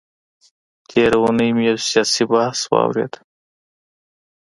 تېره 0.89 1.17
اونۍ 1.23 1.49
مي 1.55 1.63
يو 1.69 1.77
سياسي 1.89 2.23
بحث 2.31 2.59
واورېد. 2.71 3.13